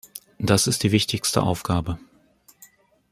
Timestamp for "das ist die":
0.39-0.91